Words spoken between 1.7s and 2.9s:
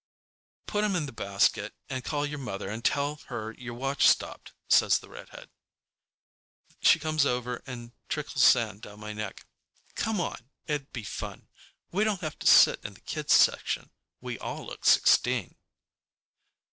and call your mother and